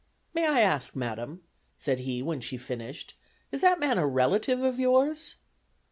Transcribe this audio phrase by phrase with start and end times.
[0.33, 1.43] "May I ask, madam,"
[1.77, 3.13] said he when she finished,
[3.51, 5.35] "is that man a relative of yours?"